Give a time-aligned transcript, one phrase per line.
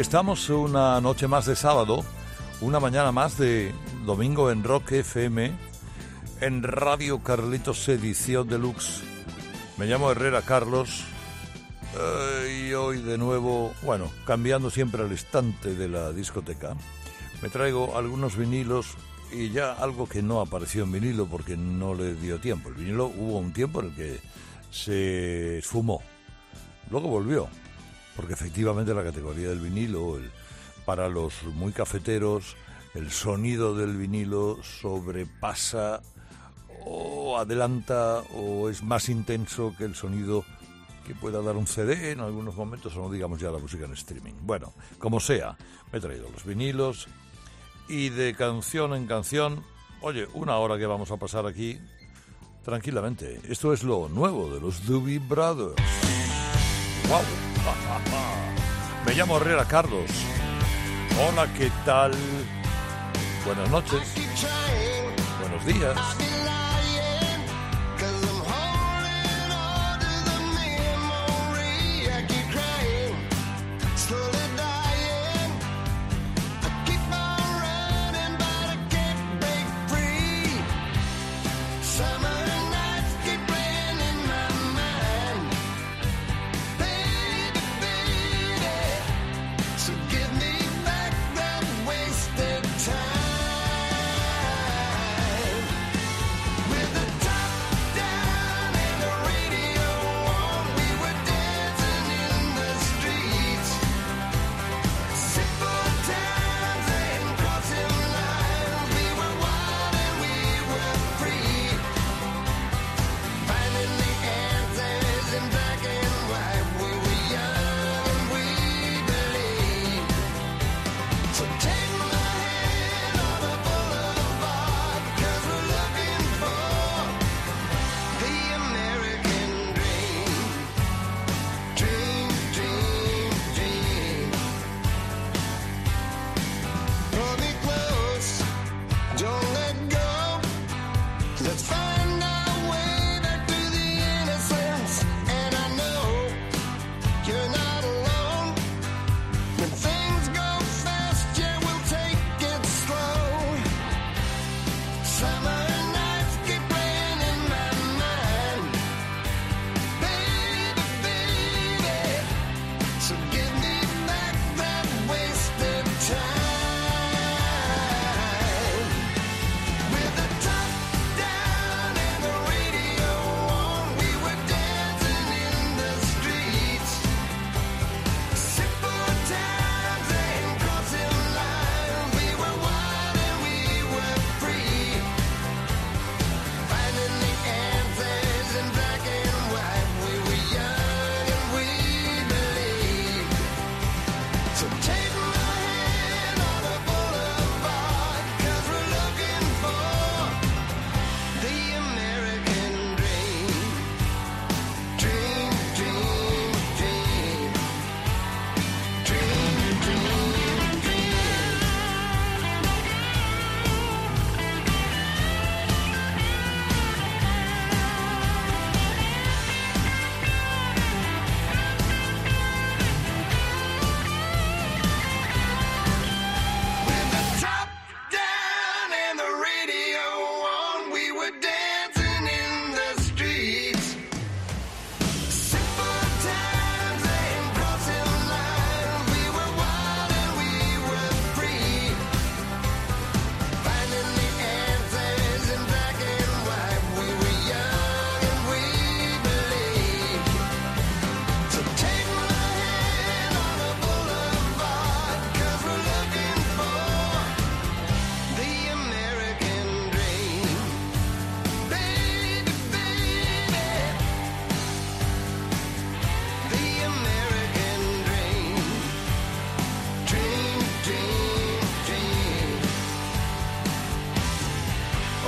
[0.00, 2.04] Estamos una noche más de sábado,
[2.60, 3.74] una mañana más de
[4.06, 5.50] domingo en Rock FM,
[6.40, 9.02] en Radio Carlitos Edición Deluxe.
[9.76, 11.02] Me llamo Herrera Carlos
[11.98, 16.76] eh, y hoy de nuevo, bueno, cambiando siempre al estante de la discoteca,
[17.42, 18.94] me traigo algunos vinilos
[19.32, 22.68] y ya algo que no apareció en vinilo porque no le dio tiempo.
[22.68, 24.20] El vinilo hubo un tiempo en el que
[24.70, 26.02] se esfumó,
[26.88, 27.48] luego volvió,
[28.18, 30.18] porque efectivamente la categoría del vinilo,
[30.84, 32.56] para los muy cafeteros,
[32.94, 36.02] el sonido del vinilo sobrepasa
[36.84, 40.44] o adelanta o es más intenso que el sonido
[41.06, 43.92] que pueda dar un CD en algunos momentos o no digamos ya la música en
[43.92, 44.34] streaming.
[44.40, 45.56] Bueno, como sea,
[45.92, 47.06] me he traído los vinilos
[47.88, 49.62] y de canción en canción,
[50.00, 51.78] oye, una hora que vamos a pasar aquí
[52.64, 53.40] tranquilamente.
[53.48, 55.80] Esto es lo nuevo de los Doobie Brothers.
[57.08, 57.57] ¡Wow!
[59.06, 60.10] Me llamo Herrera Carlos.
[61.20, 62.12] Hola, ¿qué tal?
[63.44, 64.14] Buenas noches.
[65.40, 65.96] Buenos días.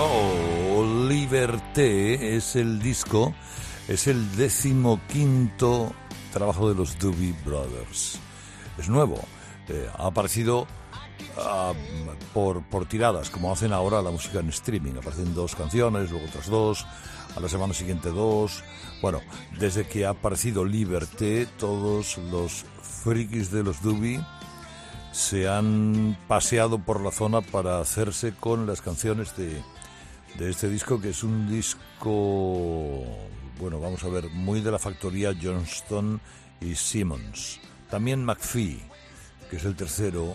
[0.03, 3.35] Oh, Liberté es el disco,
[3.87, 5.93] es el decimoquinto
[6.33, 8.19] trabajo de los Doobie Brothers.
[8.79, 9.21] Es nuevo,
[9.69, 10.67] eh, ha aparecido
[11.37, 11.75] ah,
[12.33, 14.95] por, por tiradas, como hacen ahora la música en streaming.
[14.97, 16.87] Aparecen dos canciones, luego otras dos,
[17.37, 18.65] a la semana siguiente dos.
[19.03, 19.21] Bueno,
[19.59, 22.65] desde que ha aparecido Liberté, todos los
[23.03, 24.25] frikis de los Doobie
[25.13, 29.61] se han paseado por la zona para hacerse con las canciones de,
[30.39, 33.05] de este disco, que es un disco,
[33.59, 36.21] bueno, vamos a ver, muy de la factoría Johnston
[36.61, 37.61] y Simmons.
[37.91, 38.81] También McPhee,
[39.51, 40.35] que es el tercero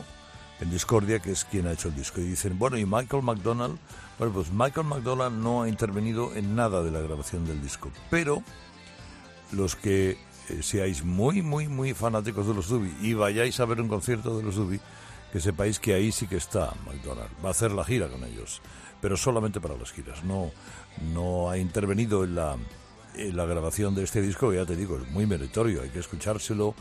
[0.59, 2.21] en Discordia, que es quien ha hecho el disco.
[2.21, 3.77] Y dicen, bueno, ¿y Michael McDonald?
[4.17, 8.43] Bueno, pues Michael McDonald no ha intervenido en nada de la grabación del disco, pero
[9.51, 10.17] los que
[10.49, 14.37] eh, seáis muy, muy, muy fanáticos de los Doobie y vayáis a ver un concierto
[14.37, 14.79] de los Doobie,
[15.31, 17.29] que sepáis que ahí sí que está McDonald.
[17.43, 18.61] Va a hacer la gira con ellos,
[19.05, 20.23] pero solamente para las giras.
[20.23, 20.49] No,
[21.13, 22.57] no ha intervenido en la,
[23.15, 25.83] en la grabación de este disco, ya te digo, es muy meritorio.
[25.83, 26.73] Hay que escuchárselo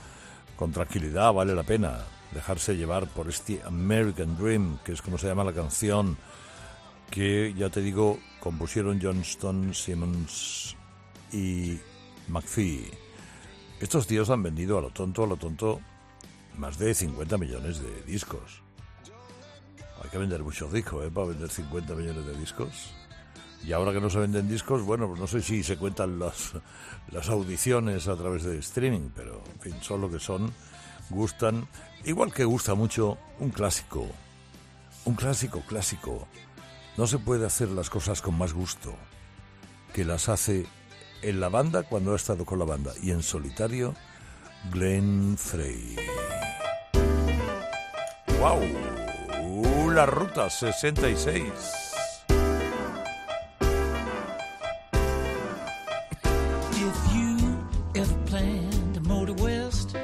[0.57, 1.99] con tranquilidad, vale la pena
[2.33, 6.17] dejarse llevar por este American Dream, que es como se llama la canción
[7.11, 10.77] que, ya te digo, compusieron Johnston, Simmons
[11.31, 11.79] y
[12.29, 12.91] McPhee.
[13.81, 15.79] Estos tíos han vendido a lo tonto, a lo tonto,
[16.57, 18.64] más de 50 millones de discos.
[20.05, 21.11] Hay que vender muchos discos, ¿eh?
[21.11, 22.93] Para vender 50 millones de discos.
[23.67, 26.53] Y ahora que no se venden discos, bueno, pues no sé si se cuentan las,
[27.11, 30.53] las audiciones a través de streaming, pero en fin, son lo que son,
[31.09, 31.67] gustan.
[32.05, 34.07] Igual que gusta mucho un clásico,
[35.07, 36.29] un clásico clásico.
[36.99, 38.95] No se puede hacer las cosas con más gusto
[39.95, 40.67] que las hace
[41.23, 43.95] en la banda cuando ha estado con la banda y en solitario
[44.71, 45.97] Glenn Frey.
[48.39, 49.04] ¡Wow!
[49.95, 51.95] La ruta 66.
[56.73, 59.97] If you ever plan to motor west,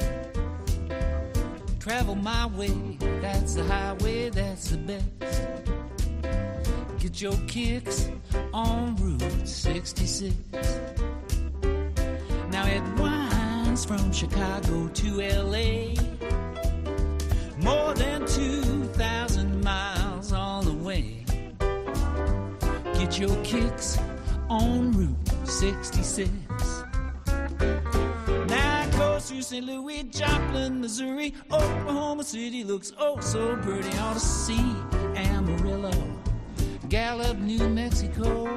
[1.81, 5.43] travel my way, that's the highway, that's the best.
[7.01, 8.09] Get your kicks
[8.53, 10.50] on Route 66.
[32.71, 33.91] Looks oh so pretty.
[33.99, 34.77] Ought to see
[35.17, 35.91] Amarillo,
[36.89, 38.55] Gallup, New Mexico,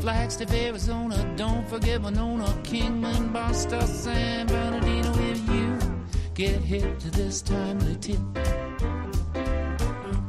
[0.00, 1.34] Flagstaff, Arizona.
[1.36, 5.12] Don't forget Winona, Kingman, Boston, San Bernardino.
[5.30, 5.78] If you
[6.32, 8.20] get hit to this timely tip,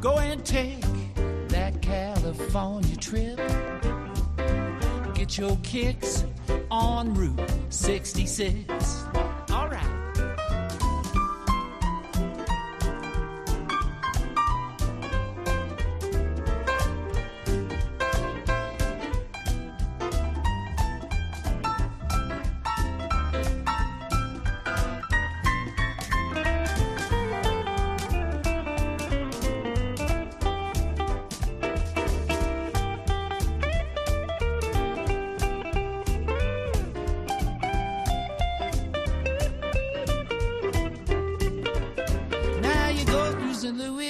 [0.02, 0.82] go and take
[1.48, 3.38] that California trip.
[5.14, 6.26] Get your kicks
[6.70, 9.06] on Route 66.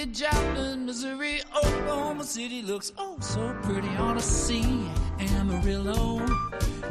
[0.06, 3.90] Joplin, Missouri, Oklahoma City looks oh so pretty.
[3.98, 4.90] on to sea.
[5.20, 6.26] Amarillo,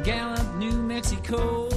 [0.03, 1.69] Gallup, New Mexico,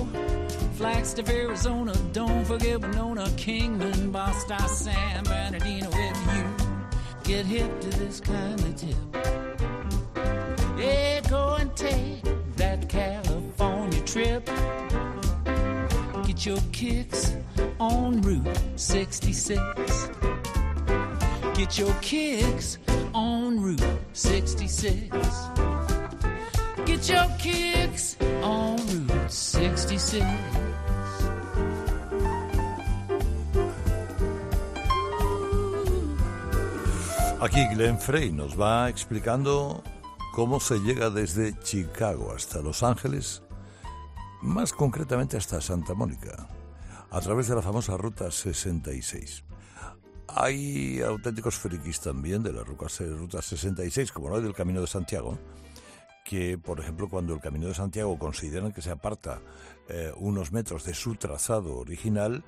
[0.75, 1.95] Flagstaff, Arizona.
[2.12, 5.89] Don't forget Winona, Kingman, Boston, San Bernardino.
[5.93, 6.45] If you
[7.25, 8.97] get hip to this kind of tip,
[10.79, 12.23] yeah, go and take
[12.57, 14.45] that California trip.
[16.27, 17.35] Get your kicks
[17.81, 20.22] on Route 66.
[21.62, 22.78] Get your kicks
[23.14, 25.09] on Route 66.
[26.85, 30.26] Get your kicks on Route 66.
[37.40, 39.85] Aquí Glenn Frey nos va explicando
[40.35, 43.40] cómo se llega desde Chicago hasta Los Ángeles,
[44.40, 46.49] más concretamente hasta Santa Mónica,
[47.09, 49.45] a través de la famosa Ruta 66.
[50.35, 54.87] Hay auténticos frikis también de la Ruta Ruta 66, como no hay del Camino de
[54.87, 55.39] Santiago,
[56.25, 59.41] que, por ejemplo, cuando el Camino de Santiago consideran que se aparta
[59.89, 62.45] eh, unos metros de su trazado original,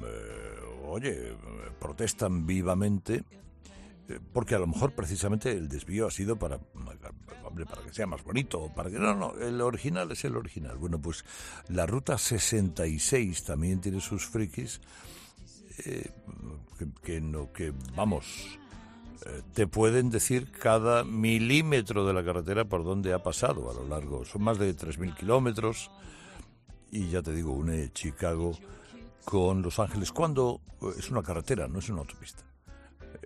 [0.00, 1.36] eh, oye,
[1.78, 3.24] protestan vivamente
[4.08, 6.58] eh, porque a lo mejor precisamente el desvío ha sido para,
[7.44, 10.76] hombre, para que sea más bonito, para que no, no, el original es el original.
[10.76, 11.24] Bueno, pues
[11.68, 14.80] la ruta 66 también tiene sus frikis,
[15.78, 16.10] eh,
[17.02, 18.58] que, no, que vamos,
[19.26, 23.86] eh, te pueden decir cada milímetro de la carretera por donde ha pasado a lo
[23.86, 24.24] largo.
[24.24, 25.90] Son más de 3.000 kilómetros
[26.90, 28.52] y ya te digo, une Chicago
[29.24, 32.44] con Los Ángeles cuando eh, es una carretera, no es una autopista.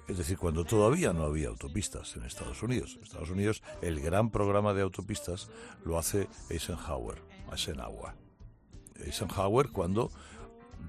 [0.08, 2.94] Es decir, cuando todavía no había autopistas en Estados Unidos.
[2.96, 5.50] En Estados Unidos el gran programa de autopistas
[5.84, 8.14] lo hace Eisenhower, Eisenhower.
[9.04, 10.10] Eisenhower cuando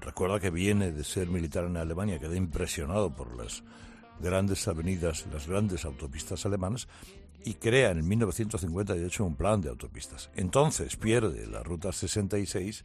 [0.00, 3.62] recuerda que viene de ser militar en Alemania, queda impresionado por las
[4.20, 6.88] grandes avenidas, las grandes autopistas alemanas
[7.44, 10.30] y crea en 1958 un plan de autopistas.
[10.34, 12.84] Entonces pierde la ruta 66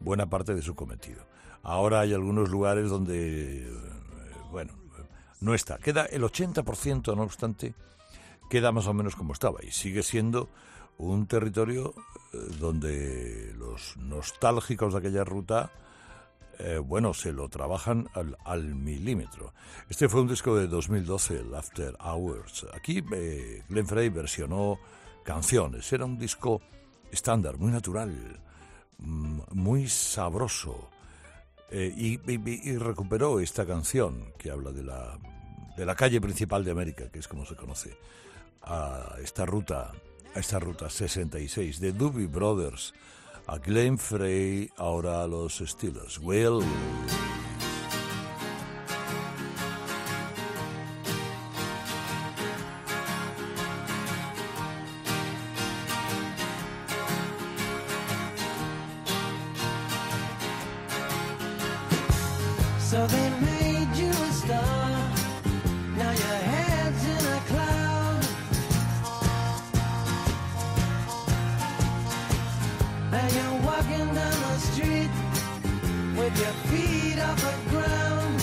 [0.00, 1.24] buena parte de su cometido.
[1.62, 3.72] Ahora hay algunos lugares donde,
[4.50, 4.72] bueno,
[5.40, 5.78] no está.
[5.78, 7.74] Queda el 80%, no obstante,
[8.50, 10.50] queda más o menos como estaba y sigue siendo
[10.98, 11.94] un territorio
[12.32, 15.70] eh, donde los nostálgicos de aquella ruta
[16.64, 19.52] eh, bueno, se lo trabajan al, al, milímetro.
[19.88, 22.66] Este fue un disco de 2012, el After Hours.
[22.72, 24.78] Aquí eh, Glenn Frey versionó
[25.24, 25.92] canciones.
[25.92, 26.62] Era un disco
[27.10, 28.40] estándar, muy natural,
[28.98, 30.88] mm, muy sabroso.
[31.68, 35.18] Eh, y, y, recuperó esta canción que habla de la,
[35.76, 37.96] de la calle principal de América, que es como se conoce,
[38.62, 39.90] a esta ruta,
[40.32, 42.94] a esta ruta 66 de Doobie Brothers
[43.46, 46.18] a Glenn Frey, ahora a los Steelers.
[46.18, 46.62] Well.
[76.22, 78.38] With your feet off the ground.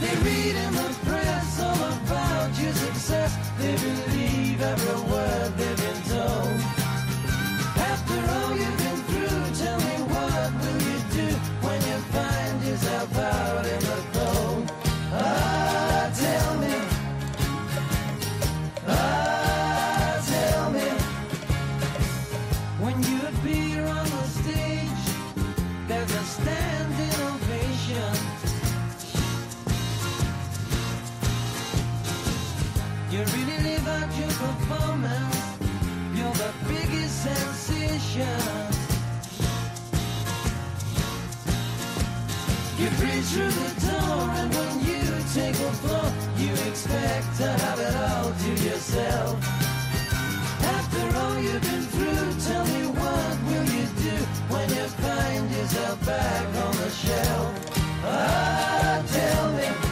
[0.00, 3.36] They read in the press all about your success.
[3.58, 5.75] They believe every word they've
[43.36, 45.02] through the door, and when you
[45.34, 49.36] take a floor, you expect to have it all to yourself.
[50.76, 54.16] After all you've been through, tell me what will you do
[54.52, 57.50] when you find yourself back on the shelf?
[58.04, 59.85] Ah, tell me.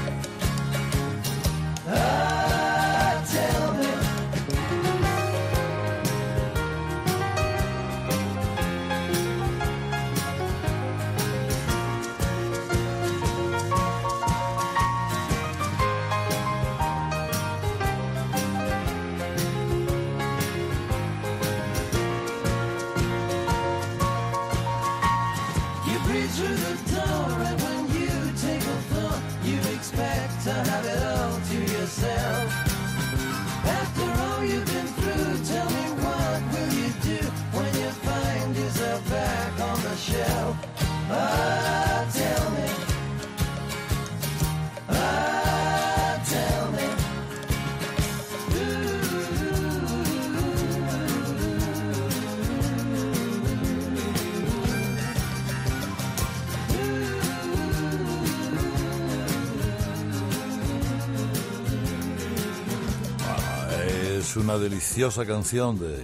[64.34, 65.96] Es una deliciosa canción de...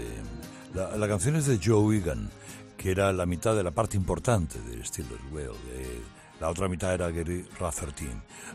[0.72, 2.30] La, la canción es de Joe Egan,
[2.76, 5.46] que era la mitad de la parte importante de Steelers Well.
[5.66, 6.00] de-
[6.38, 8.06] la otra mitad era Gary Rafferty.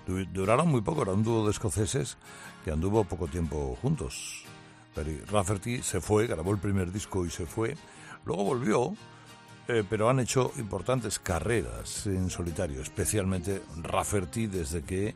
[0.08, 2.16] Du- Duraron muy poco, era un dúo de escoceses
[2.64, 4.46] que anduvo poco tiempo juntos.
[4.96, 7.76] Gary Rafferty se fue, grabó el primer disco y se fue.
[8.24, 8.96] Luego volvió,
[9.68, 15.16] eh, pero han hecho importantes carreras en solitario, especialmente Rafferty desde que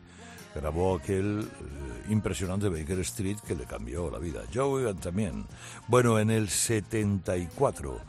[0.55, 4.41] grabó aquel eh, impresionante Baker Street que le cambió la vida.
[4.53, 5.45] Joe Egan también.
[5.87, 7.99] Bueno, en el 74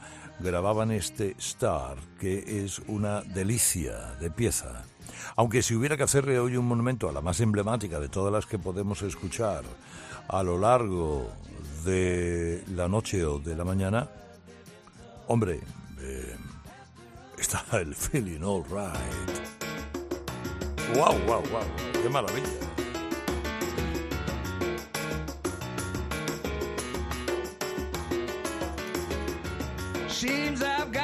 [0.40, 4.85] grababan este Star, que es una delicia de pieza.
[5.37, 8.47] Aunque si hubiera que hacerle hoy un monumento a la más emblemática de todas las
[8.47, 9.64] que podemos escuchar
[10.28, 11.30] a lo largo
[11.85, 14.09] de la noche o de la mañana,
[15.26, 15.61] hombre,
[16.00, 16.37] eh,
[17.38, 19.60] está el feeling all right.
[20.94, 21.62] ¡Wow, wow, wow!
[22.02, 22.49] ¡Qué maravilla!
[30.09, 31.00] Seems I've got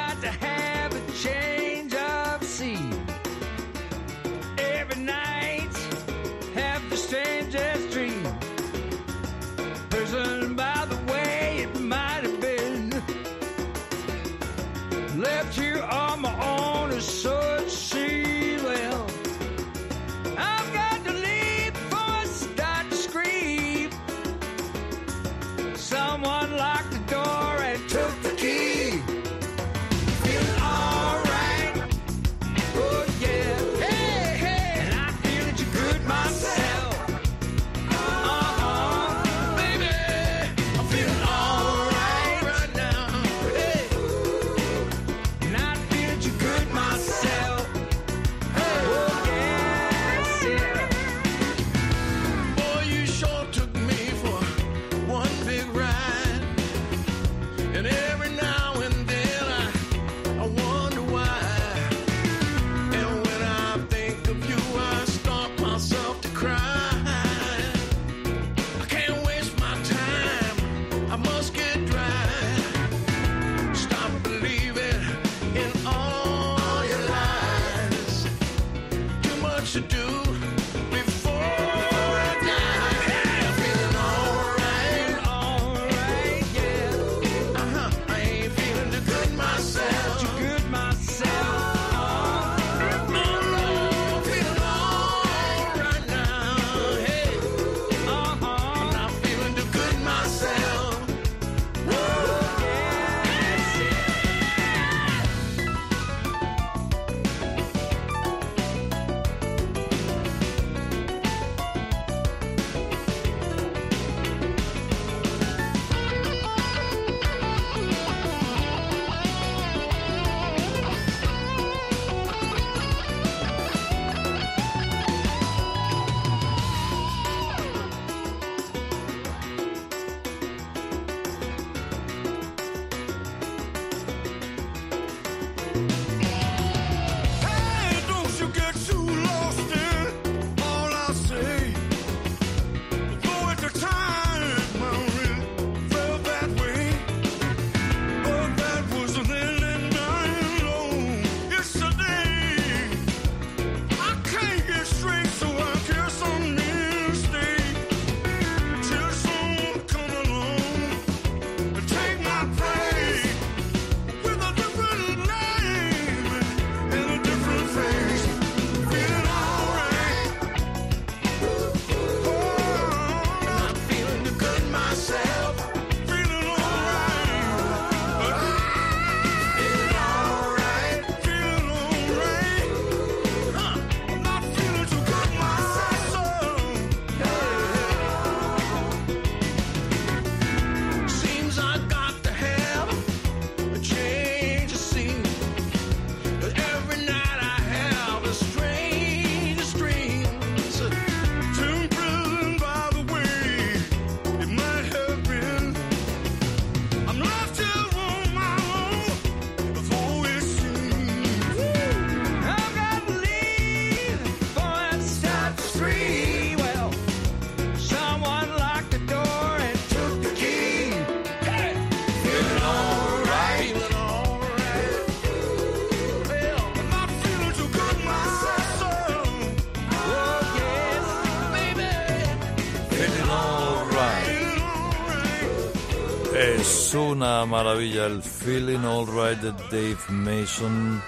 [237.47, 241.01] maravilla, el Feeling Alright de Dave Mason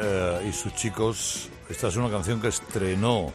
[0.00, 1.50] eh, y sus chicos.
[1.68, 3.32] Esta es una canción que estrenó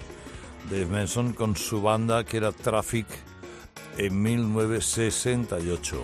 [0.70, 3.06] Dave Mason con su banda que era Traffic
[3.98, 6.04] en 1968.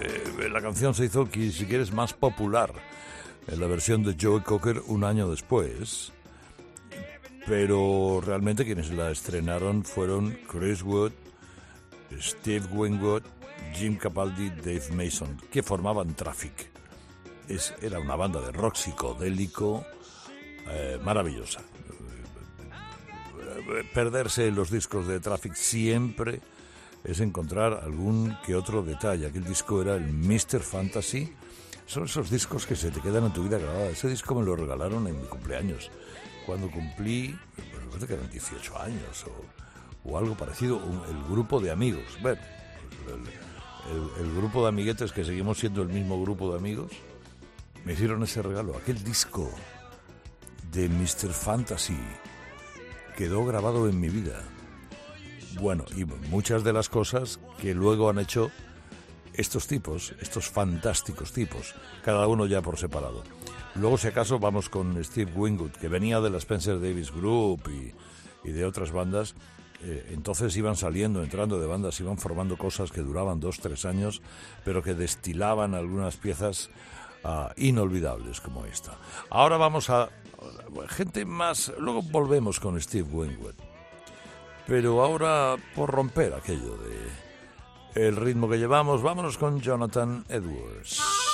[0.00, 2.72] Eh, la canción se hizo, si quieres, más popular
[3.48, 6.12] en la versión de Joe Cocker un año después.
[7.46, 11.12] Pero realmente quienes la estrenaron fueron Chris Wood,
[12.18, 13.22] Steve Wingwood
[13.72, 16.70] Jim Capaldi, Dave Mason, que formaban Traffic.
[17.80, 19.84] Era una banda de rock psicodélico
[20.68, 21.60] eh, maravillosa.
[23.92, 26.40] Perderse en los discos de Traffic siempre
[27.04, 29.26] es encontrar algún que otro detalle.
[29.26, 30.60] Aquel disco era el Mr.
[30.60, 31.32] Fantasy.
[31.86, 33.88] Son esos discos que se te quedan en tu vida grabada.
[33.88, 35.90] Ese disco me lo regalaron en mi cumpleaños,
[36.46, 39.26] cuando cumplí, me parece que eran 18 años
[40.04, 42.04] o, algo parecido, el grupo de amigos.
[42.22, 42.40] Bueno,
[43.90, 46.92] el- grupo de amiguetes que seguimos siendo el mismo grupo de amigos,
[47.84, 48.76] me hicieron ese regalo.
[48.76, 49.50] Aquel disco
[50.72, 51.32] de Mr.
[51.32, 51.98] Fantasy
[53.16, 54.42] quedó grabado en mi vida.
[55.60, 58.50] Bueno, y muchas de las cosas que luego han hecho
[59.34, 63.22] estos tipos, estos fantásticos tipos, cada uno ya por separado.
[63.74, 67.62] Luego, si acaso, vamos con Steve Wingwood, que venía de la Spencer Davis Group
[68.44, 69.34] y de otras bandas.
[69.84, 74.22] Eh, entonces iban saliendo, entrando de bandas, iban formando cosas que duraban dos, tres años,
[74.64, 76.70] pero que destilaban algunas piezas
[77.24, 78.96] ah, inolvidables como esta.
[79.30, 80.08] Ahora vamos a
[80.88, 83.54] gente más, luego volvemos con Steve Wingwood.
[84.66, 91.31] Pero ahora, por romper aquello de el ritmo que llevamos, vámonos con Jonathan Edwards.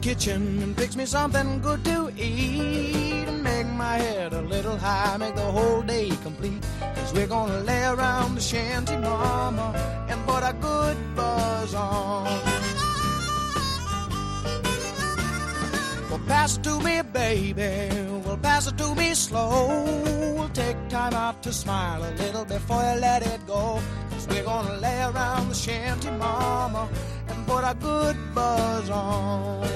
[0.00, 5.16] Kitchen and fix me something good to eat and make my head a little high,
[5.16, 6.62] make the whole day complete.
[6.80, 9.74] Cause we're gonna lay around the shanty mama
[10.08, 12.24] and put a good buzz on.
[16.10, 17.90] Well, pass it to me, baby.
[18.24, 19.84] Well, pass it to me slow.
[20.36, 23.80] We'll take time out to smile a little before you let it go.
[24.10, 26.88] Cause we're gonna lay around the shanty mama
[27.28, 29.66] and put a good buzz on.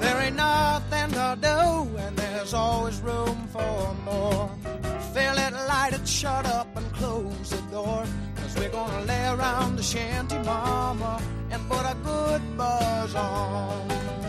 [0.00, 1.98] There ain't nothing to do,
[6.76, 8.04] and close the door.
[8.36, 14.23] Cause we're gonna lay around the shanty mama and put a good buzz on.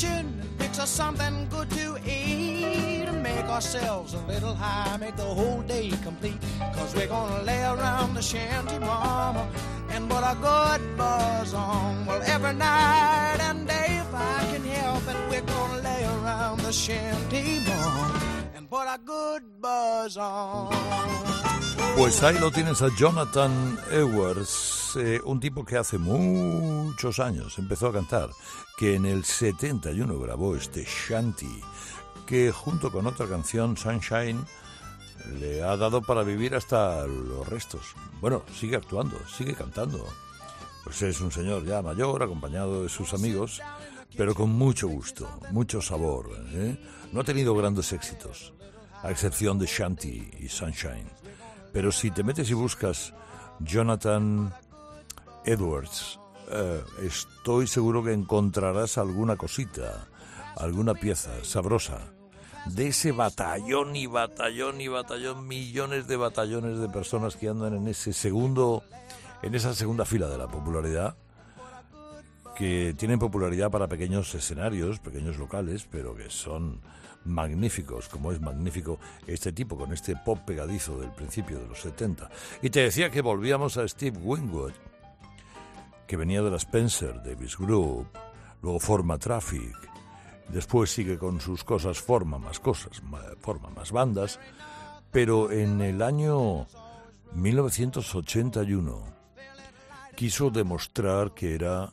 [0.00, 5.16] Kitchen and fix us something good to eat and make ourselves a little high, make
[5.16, 6.38] the whole day complete.
[6.74, 9.46] Cause we're gonna lay around the shanty mama
[9.90, 12.06] and put a good buzz on.
[12.06, 16.72] Well, every night and day, if I can help it, we're gonna lay around the
[16.72, 18.39] shanty mama
[21.96, 27.88] Pues ahí lo tienes a Jonathan Edwards, eh, un tipo que hace muchos años empezó
[27.88, 28.30] a cantar,
[28.78, 31.60] que en el 71 grabó este Shanty,
[32.26, 34.46] que junto con otra canción, Sunshine,
[35.40, 37.96] le ha dado para vivir hasta los restos.
[38.20, 40.06] Bueno, sigue actuando, sigue cantando.
[40.84, 43.60] Pues es un señor ya mayor, acompañado de sus amigos,
[44.16, 46.30] pero con mucho gusto, mucho sabor.
[46.52, 46.76] ¿eh?
[47.12, 48.52] No ha tenido grandes éxitos,
[49.02, 51.10] a excepción de Shanty y Sunshine.
[51.72, 53.14] Pero si te metes y buscas
[53.60, 54.52] Jonathan
[55.44, 56.18] Edwards,
[56.50, 60.08] eh, estoy seguro que encontrarás alguna cosita,
[60.56, 62.00] alguna pieza sabrosa
[62.66, 67.88] de ese batallón y batallón y batallón, millones de batallones de personas que andan en
[67.88, 68.82] ese segundo,
[69.42, 71.16] en esa segunda fila de la popularidad,
[72.60, 76.82] que tienen popularidad para pequeños escenarios, pequeños locales, pero que son
[77.24, 82.28] magníficos, como es magnífico este tipo con este pop pegadizo del principio de los 70.
[82.60, 84.72] Y te decía que volvíamos a Steve Wingwood,
[86.06, 88.08] que venía de la Spencer Davis Group,
[88.60, 89.74] luego forma Traffic,
[90.50, 94.38] después sigue con sus cosas, forma más cosas, ma- forma más bandas,
[95.10, 96.66] pero en el año
[97.32, 99.02] 1981
[100.14, 101.90] quiso demostrar que era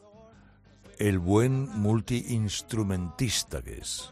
[0.97, 4.11] el buen multiinstrumentista que es.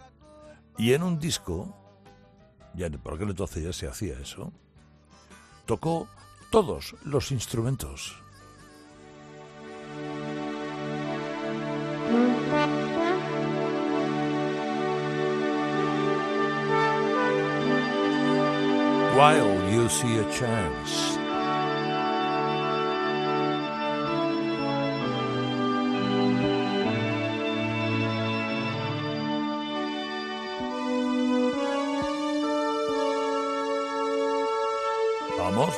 [0.78, 1.76] Y en un disco
[2.76, 4.52] Ya, por aquel entonces ya se hacía eso.
[5.66, 6.08] Tocó
[6.52, 8.16] todos los instrumentos.
[19.16, 21.25] While you see a chance.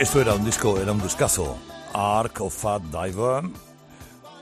[0.00, 1.58] Esto era un disco, era un discazo.
[1.92, 3.44] Ark of Fat Diver,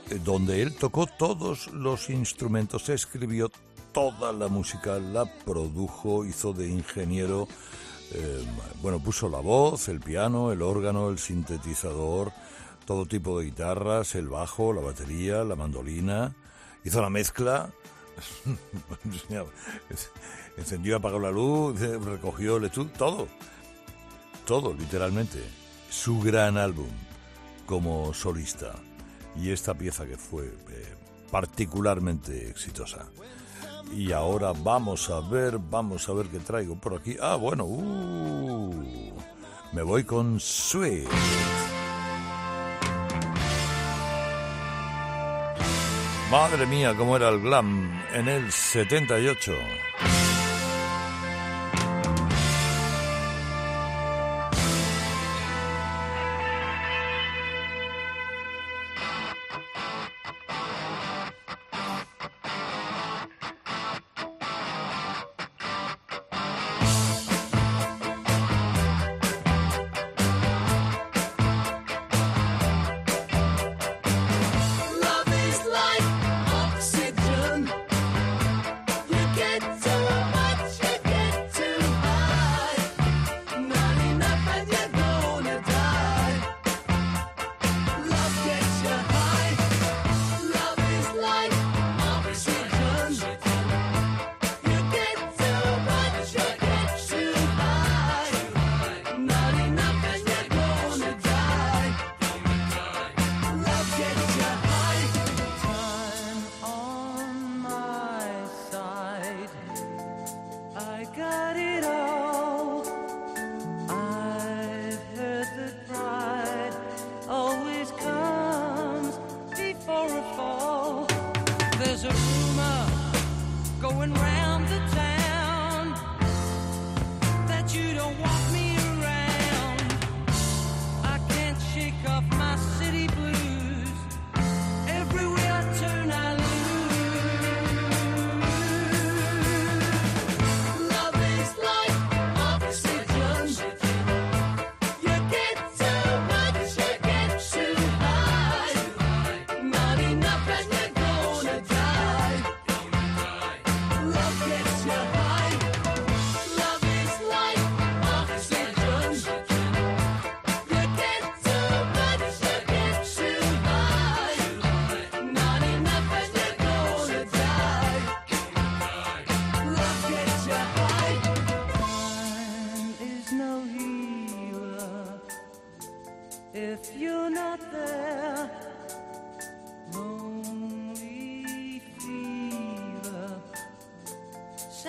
[0.09, 3.51] eh, donde él tocó todos los instrumentos, escribió
[3.91, 7.49] toda la música, la produjo, hizo de ingeniero,
[8.13, 8.41] eh,
[8.81, 12.31] bueno, puso la voz, el piano, el órgano, el sintetizador,
[12.85, 16.33] todo tipo de guitarras, el bajo, la batería, la mandolina,
[16.85, 17.69] hizo la mezcla,
[20.57, 23.27] encendió, apagó la luz, recogió el estudio, todo,
[24.49, 25.37] todo, literalmente.
[25.91, 26.89] Su gran álbum
[27.67, 28.73] como solista
[29.35, 30.95] y esta pieza que fue eh,
[31.29, 33.05] particularmente exitosa.
[33.95, 37.15] Y ahora vamos a ver, vamos a ver qué traigo por aquí.
[37.21, 39.13] Ah, bueno, uh,
[39.71, 41.07] me voy con Sweet.
[46.31, 49.53] Madre mía, cómo era el glam en el 78.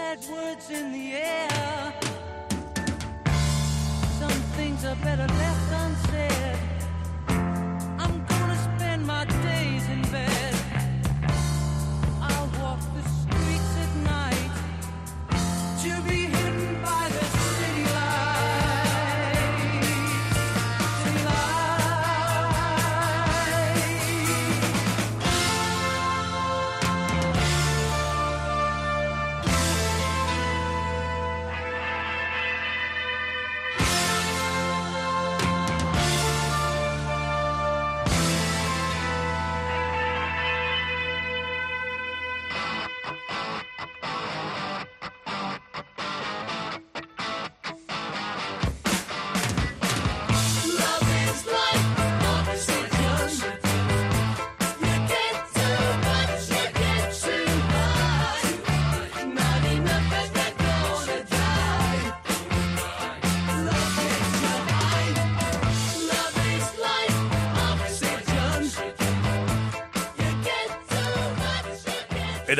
[0.00, 1.92] Sad words in the air.
[4.20, 6.69] Some things are better left unsaid.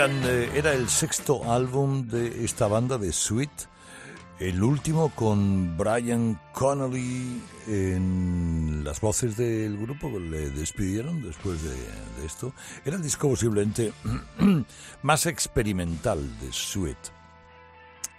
[0.00, 3.50] Eran, eh, era el sexto álbum de esta banda de Sweet,
[4.38, 12.24] el último con Brian Connolly en las voces del grupo le despidieron después de, de
[12.26, 12.54] esto.
[12.86, 13.92] Era el disco posiblemente
[15.02, 16.96] más experimental de Sweet.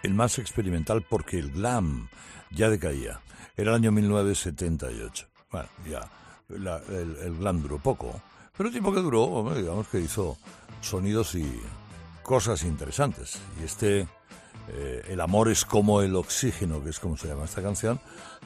[0.04, 2.10] El más experimental porque el glam
[2.52, 3.22] ya decaía.
[3.58, 5.28] Era el año 1978.
[5.52, 6.08] Bueno, ya
[6.48, 8.22] la- el, el glam duró poco,
[8.56, 10.38] pero el tiempo que duró, digamos que hizo
[10.82, 11.62] sonidos y
[12.24, 13.40] cosas interesantes.
[13.62, 14.08] Y este,
[14.70, 18.00] eh, El amor es como el oxígeno, que es como se llama esta canción,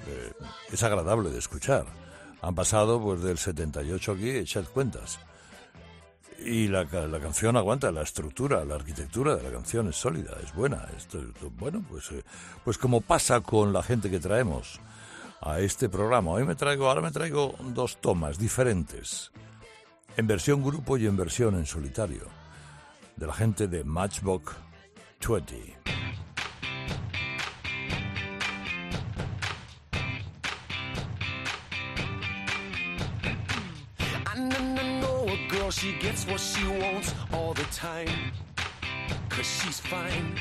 [0.08, 0.32] eh,
[0.72, 1.86] es agradable de escuchar.
[2.42, 5.20] Han pasado pues del 78 aquí, echad cuentas.
[6.40, 10.54] Y la, la, canción aguanta, la estructura, la arquitectura de la canción es sólida, es
[10.54, 10.86] buena.
[10.96, 11.20] Esto,
[11.58, 12.24] bueno, pues, eh,
[12.64, 14.80] pues como pasa con la gente que traemos
[15.42, 16.32] a este programa.
[16.32, 19.32] Hoy me traigo, ahora me traigo dos tomas diferentes
[20.18, 22.28] en versión grupo y en versión en solitario,
[23.16, 24.56] de la gente de Matchbox
[25.20, 25.76] 20.
[35.72, 38.32] she gets what she wants all the time.
[39.30, 40.40] Cause she's fine.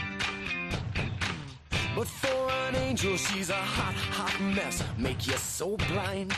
[1.96, 4.82] But for an angel, she's a hot, hot mess.
[4.96, 6.32] Make you so blind,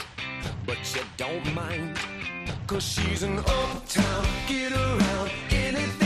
[0.66, 1.98] but you don't mind.
[2.66, 6.05] Cause she's an uptown, get around, anything.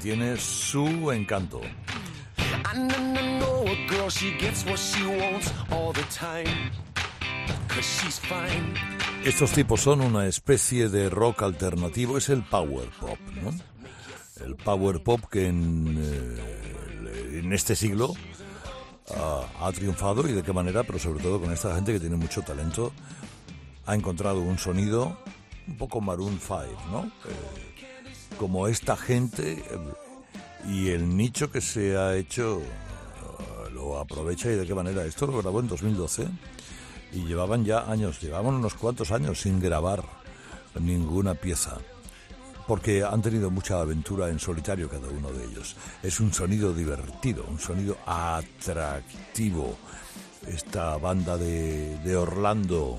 [0.00, 1.60] tiene su encanto.
[9.24, 13.50] Estos tipos son una especie de rock alternativo, es el power pop, ¿no?
[14.44, 18.14] El power pop que en, eh, este siglo
[19.14, 22.42] ha, triunfado y de qué manera, pero sobre todo con esta gente que tiene mucho
[22.42, 22.92] talento,
[23.84, 25.18] ha encontrado un sonido
[25.66, 27.04] un poco Maroon 5, ¿no?
[27.28, 27.69] Eh,
[28.38, 29.62] como esta gente
[30.68, 35.04] y el nicho que se ha hecho eh, lo aprovecha y de qué manera.
[35.04, 36.28] Esto lo grabó en 2012
[37.12, 40.04] y llevaban ya años, llevaban unos cuantos años sin grabar
[40.78, 41.78] ninguna pieza
[42.70, 45.74] porque han tenido mucha aventura en solitario cada uno de ellos.
[46.04, 49.76] Es un sonido divertido, un sonido atractivo.
[50.46, 52.96] Esta banda de, de Orlando,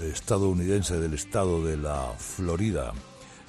[0.00, 2.94] estadounidense del estado de la Florida,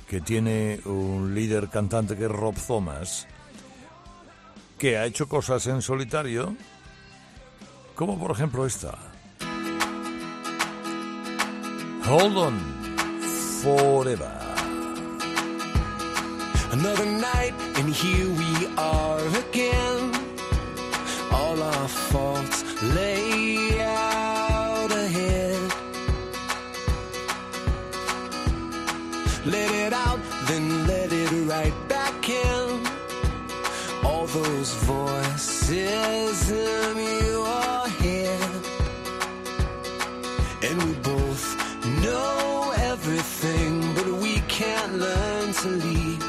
[0.10, 3.28] que tiene un líder cantante que es Rob Thomas,
[4.80, 6.56] que ha hecho cosas en solitario,
[7.94, 8.98] como por ejemplo esta.
[12.08, 12.60] Hold on
[13.62, 14.32] forever.
[16.72, 20.12] Another night, and here we are again.
[21.32, 22.64] All our faults
[22.96, 23.79] lay
[31.50, 32.86] right back in.
[34.04, 38.52] All those voices in your head.
[40.62, 41.46] And we both
[42.04, 46.24] know everything, but we can't learn to leave.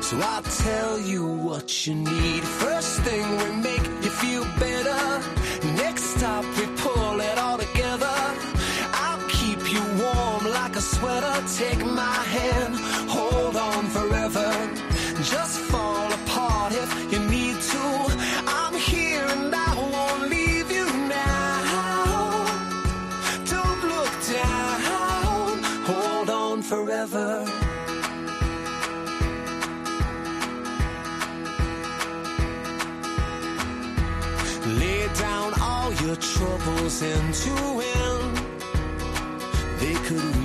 [0.00, 2.42] So I'll tell you what you need.
[2.64, 5.35] First thing we make you feel better.
[10.76, 11.36] Like a sweater.
[11.56, 12.74] Take my hand,
[13.08, 14.50] hold on forever.
[15.22, 17.84] Just fall apart if you need to.
[18.46, 22.46] I'm here and I won't leave you now.
[23.54, 25.60] Don't look down,
[25.90, 27.44] hold on forever.
[34.80, 38.46] Lay down all your troubles into him.
[39.78, 40.35] They could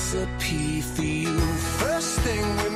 [0.00, 1.38] recipe for you.
[1.78, 2.69] First thing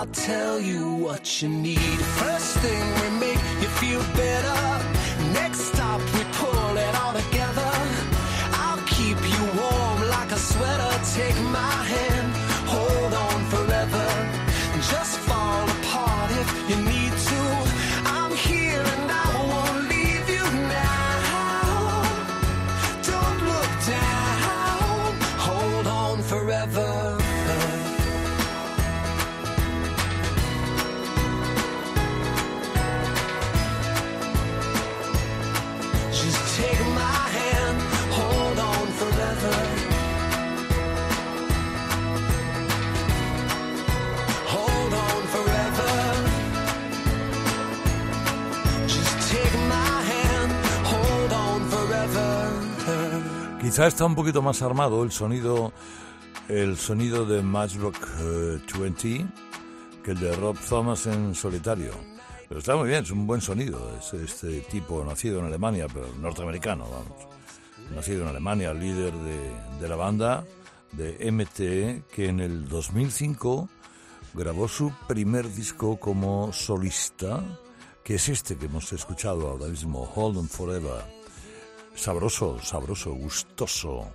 [0.00, 2.00] I'll tell you what you need.
[2.16, 2.89] First thing
[53.70, 55.72] Quizá está un poquito más armado el sonido,
[56.48, 59.26] el sonido de Matchbox eh, 20
[60.02, 61.92] que el de Rob Thomas en solitario.
[62.48, 63.96] Pero está muy bien, es un buen sonido.
[63.96, 67.28] Es este tipo nacido en Alemania, pero norteamericano, vamos.
[67.94, 70.44] Nacido en Alemania, líder de, de la banda
[70.90, 73.68] de MTE, que en el 2005
[74.34, 77.40] grabó su primer disco como solista,
[78.02, 81.19] que es este que hemos escuchado ahora mismo, Hold On Forever
[82.00, 84.14] sabroso, sabroso, gustoso,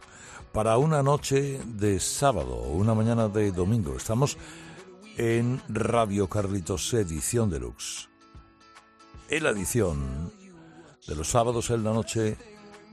[0.52, 3.96] para una noche de sábado una mañana de domingo.
[3.96, 4.40] Estamos
[5.18, 8.10] en Radio Carlitos Edición Deluxe.
[9.30, 10.34] En la edición
[11.08, 12.38] de los sábados en la noche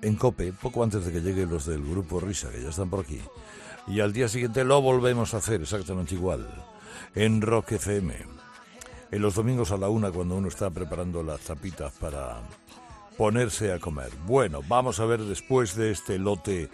[0.02, 3.00] en Cope, poco antes de que lleguen los del grupo Risa, que ya están por
[3.00, 3.20] aquí.
[3.86, 6.46] Y al día siguiente lo volvemos a hacer exactamente igual,
[7.14, 8.14] en Rock FM.
[9.10, 12.42] En los domingos a la una, cuando uno está preparando las tapitas para
[13.22, 14.10] ponerse a comer.
[14.26, 16.68] Bueno, vamos a ver después de este lote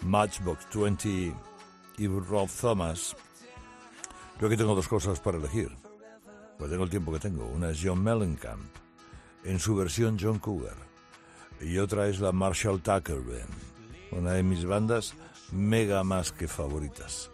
[0.00, 1.32] Matchbox 20
[1.98, 3.14] y Rob Thomas.
[4.40, 5.70] Yo aquí tengo dos cosas para elegir.
[6.58, 7.46] Pues tengo el tiempo que tengo.
[7.46, 8.74] Una es John Mellencamp,
[9.44, 10.74] en su versión John Cougar.
[11.60, 13.54] Y otra es la Marshall Tucker Band,
[14.10, 15.14] una de mis bandas
[15.52, 17.30] mega más que favoritas.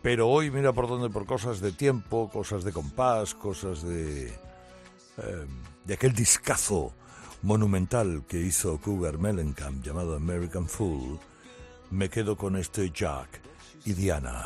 [0.00, 4.28] Pero hoy mira por dónde, por cosas de tiempo, cosas de compás, cosas de...
[4.28, 5.46] Eh,
[5.84, 6.94] de aquel discazo
[7.44, 11.18] monumental que hizo Cougar Mellencamp llamado American Fool,
[11.90, 13.40] me quedo con este Jack
[13.84, 14.44] y Diana.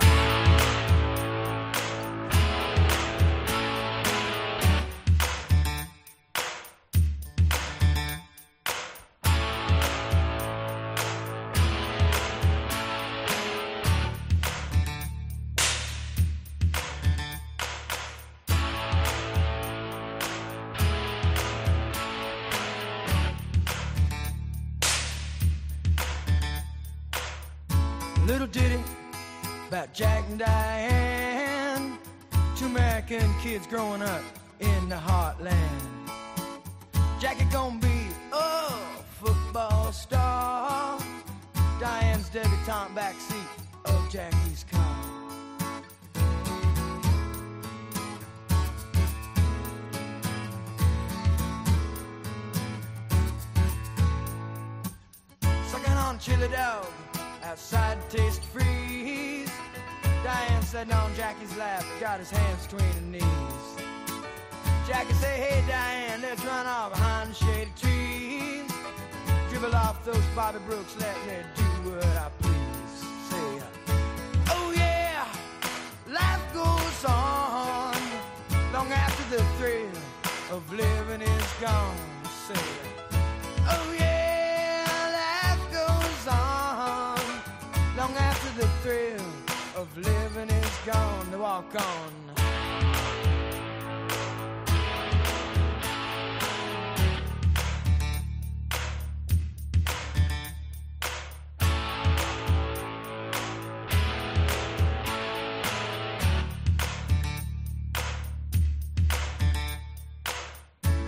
[91.38, 92.12] walk on.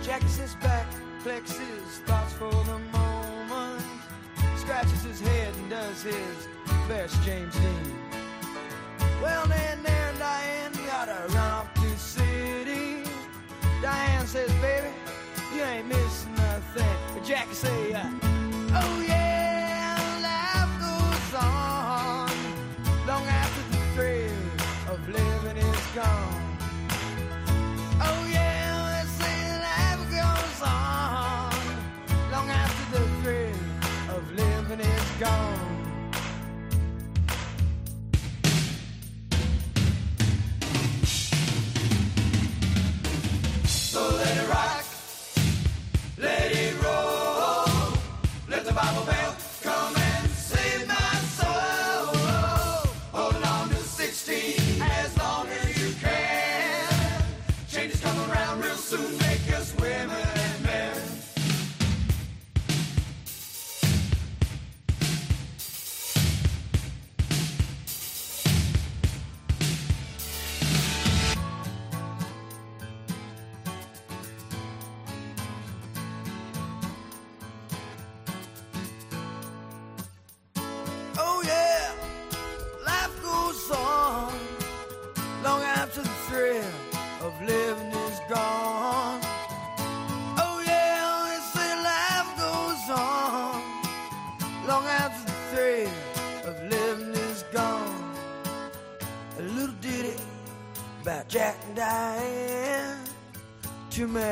[0.01, 0.85] Jacks his back,
[1.23, 1.59] flexes,
[2.05, 3.83] thoughts for the moment,
[4.55, 6.47] scratches his head and does his
[6.87, 8.00] best James Dean.
[14.31, 14.87] says, baby,
[15.53, 16.85] you ain't missing nothing.
[17.13, 17.90] But Jackie says,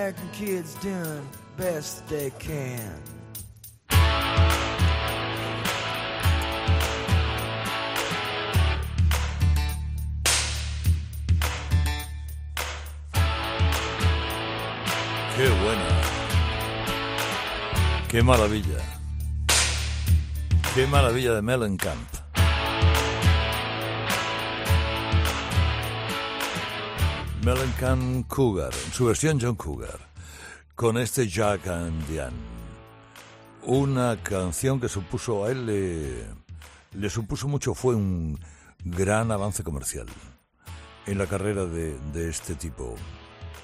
[0.10, 2.99] American kids doing best they can.
[15.36, 16.01] Qué buena.
[18.07, 18.80] Qué maravilla.
[20.74, 22.18] Qué maravilla de Mellencamp.
[27.50, 29.97] Mellencamp Cougar, en su versión John Cougar,
[30.76, 32.38] con este Jack and Diane.
[33.64, 35.66] Una canción que supuso a él,
[36.93, 38.39] le, supuso mucho, fue un
[38.86, 40.06] gran avance comercial
[41.08, 42.93] en la carrera de, este tipo.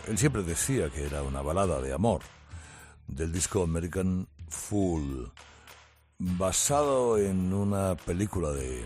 [0.07, 2.21] Él siempre decía que era una balada de amor
[3.05, 5.31] del disco American Fool,
[6.17, 8.83] basado en una película de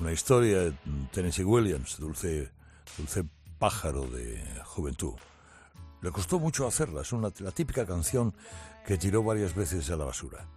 [0.00, 0.74] una historia de
[1.12, 2.50] Tennessee Williams, Dulce,
[2.98, 3.24] Dulce
[3.62, 5.14] pájaro de juventud.
[6.00, 8.34] Le costó mucho hacerla, es una, la típica canción
[8.84, 10.48] que tiró varias veces a la basura.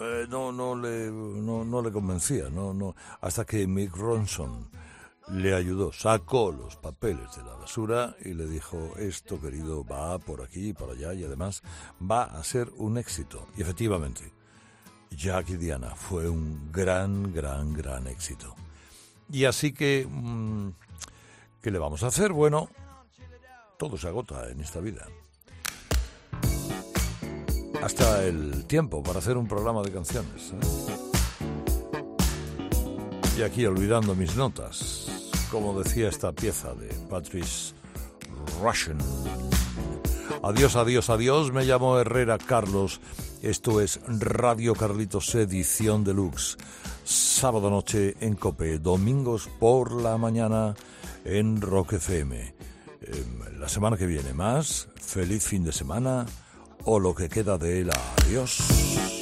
[0.00, 4.70] Eh, no, no, le, no, no le convencía, no, no, hasta que Mick Ronson
[5.30, 10.40] le ayudó, sacó los papeles de la basura y le dijo, esto querido va por
[10.40, 11.62] aquí y allá y además
[12.00, 13.46] va a ser un éxito.
[13.58, 14.32] Y efectivamente,
[15.10, 18.56] Jack y Diana fue un gran, gran, gran éxito.
[19.30, 20.08] Y así que...
[20.10, 20.70] Mm,
[21.68, 22.32] ¿qué le vamos a hacer?
[22.32, 22.70] Bueno,
[23.76, 25.06] todo se agota en esta vida.
[27.82, 30.54] Hasta el tiempo para hacer un programa de canciones.
[30.54, 30.60] ¿eh?
[33.36, 35.10] Y aquí olvidando mis notas,
[35.50, 37.74] como decía esta pieza de Patrice
[38.62, 38.96] Russian.
[40.42, 41.52] Adiós, adiós, adiós.
[41.52, 42.98] Me llamo Herrera Carlos.
[43.42, 46.56] Esto es Radio Carlitos Edición Deluxe.
[47.04, 50.74] Sábado noche en Cope, domingos por la mañana
[51.28, 52.54] en Rock FM.
[53.02, 54.88] Em, la semana que viene más.
[55.00, 56.26] Feliz fin de semana
[56.84, 57.90] o lo que queda de él.
[58.24, 59.17] Adiós.